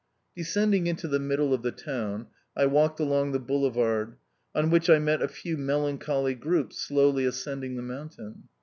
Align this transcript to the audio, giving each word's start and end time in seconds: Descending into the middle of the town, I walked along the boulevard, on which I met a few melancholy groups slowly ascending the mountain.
Descending 0.35 0.87
into 0.87 1.07
the 1.07 1.19
middle 1.19 1.53
of 1.53 1.61
the 1.61 1.71
town, 1.71 2.25
I 2.57 2.65
walked 2.65 2.99
along 2.99 3.33
the 3.33 3.39
boulevard, 3.39 4.15
on 4.55 4.71
which 4.71 4.89
I 4.89 4.97
met 4.97 5.21
a 5.21 5.27
few 5.27 5.57
melancholy 5.57 6.33
groups 6.33 6.81
slowly 6.81 7.23
ascending 7.23 7.75
the 7.75 7.83
mountain. 7.83 8.47